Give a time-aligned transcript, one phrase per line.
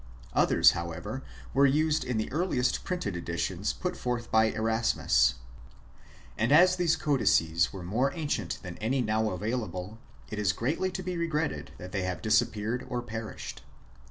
[0.33, 1.21] Others, however,
[1.53, 5.35] were used in the earliest printed editions put forth by Erasmus.
[6.39, 9.99] And as these codices were more ancient than any now available,
[10.31, 13.61] it is greatly to be regretted that they have disappeared or perished.